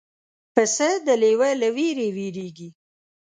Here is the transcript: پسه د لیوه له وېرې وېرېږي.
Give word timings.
پسه 0.53 0.89
د 1.05 1.07
لیوه 1.21 1.49
له 1.61 1.69
وېرې 1.75 2.07
وېرېږي. 2.15 2.69